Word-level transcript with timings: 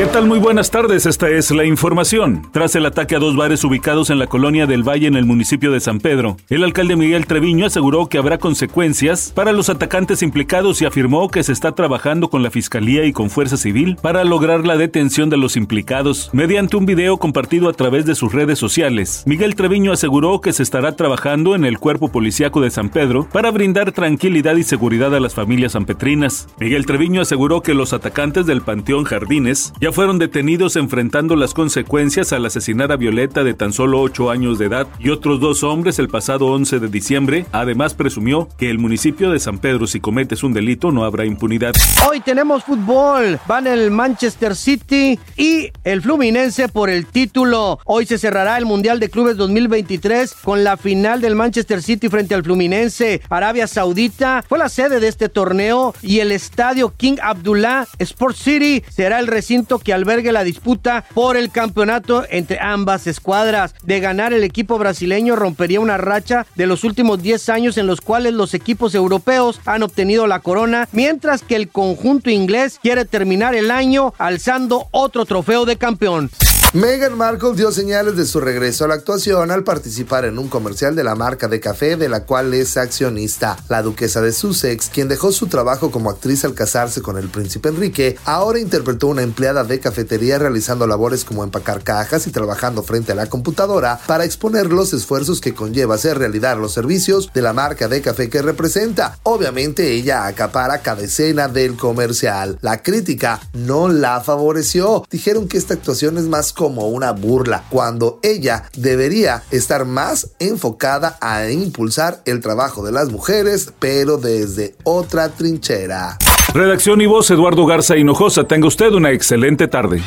¿Qué 0.00 0.06
tal? 0.06 0.26
Muy 0.26 0.38
buenas 0.38 0.70
tardes, 0.70 1.04
esta 1.04 1.28
es 1.28 1.50
la 1.50 1.66
información. 1.66 2.48
Tras 2.52 2.74
el 2.74 2.86
ataque 2.86 3.16
a 3.16 3.18
dos 3.18 3.36
bares 3.36 3.62
ubicados 3.64 4.08
en 4.08 4.18
la 4.18 4.28
colonia 4.28 4.66
del 4.66 4.82
Valle 4.82 5.06
en 5.06 5.14
el 5.14 5.26
municipio 5.26 5.70
de 5.72 5.78
San 5.78 6.00
Pedro, 6.00 6.38
el 6.48 6.64
alcalde 6.64 6.96
Miguel 6.96 7.26
Treviño 7.26 7.66
aseguró 7.66 8.08
que 8.08 8.16
habrá 8.16 8.38
consecuencias 8.38 9.30
para 9.34 9.52
los 9.52 9.68
atacantes 9.68 10.22
implicados 10.22 10.80
y 10.80 10.86
afirmó 10.86 11.28
que 11.28 11.42
se 11.42 11.52
está 11.52 11.72
trabajando 11.72 12.30
con 12.30 12.42
la 12.42 12.50
Fiscalía 12.50 13.04
y 13.04 13.12
con 13.12 13.28
Fuerza 13.28 13.58
Civil 13.58 13.98
para 14.00 14.24
lograr 14.24 14.66
la 14.66 14.78
detención 14.78 15.28
de 15.28 15.36
los 15.36 15.58
implicados. 15.58 16.30
Mediante 16.32 16.78
un 16.78 16.86
video 16.86 17.18
compartido 17.18 17.68
a 17.68 17.74
través 17.74 18.06
de 18.06 18.14
sus 18.14 18.32
redes 18.32 18.58
sociales, 18.58 19.22
Miguel 19.26 19.54
Treviño 19.54 19.92
aseguró 19.92 20.40
que 20.40 20.54
se 20.54 20.62
estará 20.62 20.96
trabajando 20.96 21.54
en 21.54 21.66
el 21.66 21.78
cuerpo 21.78 22.08
policíaco 22.08 22.62
de 22.62 22.70
San 22.70 22.88
Pedro 22.88 23.28
para 23.30 23.50
brindar 23.50 23.92
tranquilidad 23.92 24.56
y 24.56 24.62
seguridad 24.62 25.14
a 25.14 25.20
las 25.20 25.34
familias 25.34 25.72
sanpetrinas. 25.72 26.48
Miguel 26.58 26.86
Treviño 26.86 27.20
aseguró 27.20 27.60
que 27.60 27.74
los 27.74 27.92
atacantes 27.92 28.46
del 28.46 28.62
Panteón 28.62 29.04
Jardines 29.04 29.74
ya 29.78 29.89
fueron 29.92 30.18
detenidos 30.18 30.76
enfrentando 30.76 31.36
las 31.36 31.54
consecuencias 31.54 32.32
al 32.32 32.46
asesinar 32.46 32.92
a 32.92 32.96
Violeta 32.96 33.44
de 33.44 33.54
tan 33.54 33.72
solo 33.72 34.00
8 34.00 34.30
años 34.30 34.58
de 34.58 34.66
edad 34.66 34.86
y 34.98 35.10
otros 35.10 35.40
dos 35.40 35.62
hombres 35.62 35.98
el 35.98 36.08
pasado 36.08 36.46
11 36.46 36.78
de 36.80 36.88
diciembre. 36.88 37.46
Además 37.52 37.94
presumió 37.94 38.48
que 38.58 38.70
el 38.70 38.78
municipio 38.78 39.30
de 39.30 39.38
San 39.38 39.58
Pedro 39.58 39.86
si 39.86 40.00
cometes 40.00 40.42
un 40.42 40.52
delito 40.52 40.90
no 40.92 41.04
habrá 41.04 41.24
impunidad. 41.24 41.72
Hoy 42.08 42.20
tenemos 42.20 42.64
fútbol, 42.64 43.38
van 43.46 43.66
el 43.66 43.90
Manchester 43.90 44.54
City 44.54 45.18
y 45.36 45.70
el 45.84 46.02
Fluminense 46.02 46.68
por 46.68 46.90
el 46.90 47.06
título. 47.06 47.78
Hoy 47.84 48.06
se 48.06 48.18
cerrará 48.18 48.58
el 48.58 48.66
Mundial 48.66 49.00
de 49.00 49.10
Clubes 49.10 49.36
2023 49.36 50.34
con 50.42 50.64
la 50.64 50.76
final 50.76 51.20
del 51.20 51.34
Manchester 51.34 51.82
City 51.82 52.08
frente 52.08 52.34
al 52.34 52.44
Fluminense. 52.44 53.22
Arabia 53.28 53.66
Saudita 53.66 54.44
fue 54.48 54.58
la 54.58 54.68
sede 54.68 55.00
de 55.00 55.08
este 55.08 55.28
torneo 55.28 55.94
y 56.02 56.20
el 56.20 56.32
estadio 56.32 56.92
King 56.96 57.16
Abdullah 57.22 57.86
Sports 57.98 58.38
City 58.38 58.82
será 58.88 59.18
el 59.18 59.26
recinto 59.26 59.69
que 59.78 59.92
albergue 59.92 60.32
la 60.32 60.44
disputa 60.44 61.04
por 61.14 61.36
el 61.36 61.50
campeonato 61.50 62.24
entre 62.30 62.58
ambas 62.60 63.06
escuadras. 63.06 63.74
De 63.82 64.00
ganar 64.00 64.32
el 64.32 64.44
equipo 64.44 64.78
brasileño 64.78 65.36
rompería 65.36 65.80
una 65.80 65.96
racha 65.96 66.46
de 66.54 66.66
los 66.66 66.84
últimos 66.84 67.22
10 67.22 67.48
años 67.48 67.78
en 67.78 67.86
los 67.86 68.00
cuales 68.00 68.34
los 68.34 68.54
equipos 68.54 68.94
europeos 68.94 69.60
han 69.66 69.82
obtenido 69.82 70.26
la 70.26 70.40
corona, 70.40 70.88
mientras 70.92 71.42
que 71.42 71.56
el 71.56 71.68
conjunto 71.68 72.30
inglés 72.30 72.78
quiere 72.82 73.04
terminar 73.04 73.54
el 73.54 73.70
año 73.70 74.14
alzando 74.18 74.88
otro 74.90 75.24
trofeo 75.24 75.64
de 75.64 75.76
campeón. 75.76 76.30
Meghan 76.72 77.18
Markle 77.18 77.56
dio 77.56 77.72
señales 77.72 78.14
de 78.14 78.24
su 78.24 78.38
regreso 78.38 78.84
a 78.84 78.88
la 78.88 78.94
actuación 78.94 79.50
al 79.50 79.64
participar 79.64 80.24
en 80.24 80.38
un 80.38 80.46
comercial 80.46 80.94
de 80.94 81.02
la 81.02 81.16
marca 81.16 81.48
de 81.48 81.58
café 81.58 81.96
de 81.96 82.08
la 82.08 82.26
cual 82.26 82.54
es 82.54 82.76
accionista. 82.76 83.56
La 83.68 83.82
duquesa 83.82 84.20
de 84.20 84.30
Sussex, 84.30 84.88
quien 84.88 85.08
dejó 85.08 85.32
su 85.32 85.48
trabajo 85.48 85.90
como 85.90 86.10
actriz 86.10 86.44
al 86.44 86.54
casarse 86.54 87.02
con 87.02 87.18
el 87.18 87.28
príncipe 87.28 87.70
Enrique, 87.70 88.16
ahora 88.24 88.60
interpretó 88.60 89.08
una 89.08 89.22
empleada 89.22 89.64
de 89.64 89.80
cafetería 89.80 90.38
realizando 90.38 90.86
labores 90.86 91.24
como 91.24 91.42
empacar 91.42 91.82
cajas 91.82 92.28
y 92.28 92.30
trabajando 92.30 92.84
frente 92.84 93.10
a 93.10 93.16
la 93.16 93.26
computadora 93.26 93.98
para 94.06 94.24
exponer 94.24 94.66
los 94.66 94.92
esfuerzos 94.92 95.40
que 95.40 95.54
conlleva 95.54 95.96
hacer 95.96 96.18
realidad 96.18 96.56
los 96.56 96.72
servicios 96.72 97.32
de 97.34 97.42
la 97.42 97.52
marca 97.52 97.88
de 97.88 98.00
café 98.00 98.30
que 98.30 98.42
representa. 98.42 99.18
Obviamente 99.24 99.90
ella 99.90 100.24
acapara 100.28 100.82
cada 100.82 101.02
escena 101.02 101.48
del 101.48 101.76
comercial. 101.76 102.58
La 102.60 102.80
crítica 102.80 103.40
no 103.54 103.88
la 103.88 104.20
favoreció. 104.20 105.04
Dijeron 105.10 105.48
que 105.48 105.58
esta 105.58 105.74
actuación 105.74 106.16
es 106.16 106.26
más 106.26 106.52
como 106.60 106.88
una 106.88 107.12
burla, 107.12 107.64
cuando 107.70 108.20
ella 108.22 108.64
debería 108.76 109.44
estar 109.50 109.86
más 109.86 110.32
enfocada 110.38 111.16
a 111.18 111.48
impulsar 111.48 112.20
el 112.26 112.42
trabajo 112.42 112.84
de 112.84 112.92
las 112.92 113.08
mujeres, 113.08 113.72
pero 113.78 114.18
desde 114.18 114.74
otra 114.84 115.30
trinchera. 115.30 116.18
Redacción 116.52 117.00
y 117.00 117.06
voz 117.06 117.30
Eduardo 117.30 117.64
Garza 117.64 117.96
Hinojosa. 117.96 118.44
Tenga 118.44 118.68
usted 118.68 118.92
una 118.92 119.10
excelente 119.10 119.68
tarde. 119.68 120.02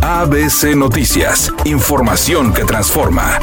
ABC 0.00 0.74
Noticias. 0.74 1.52
Información 1.66 2.54
que 2.54 2.64
transforma. 2.64 3.38